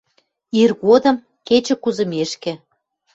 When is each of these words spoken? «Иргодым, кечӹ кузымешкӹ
«Иргодым, 0.61 1.17
кечӹ 1.47 1.75
кузымешкӹ 1.83 2.53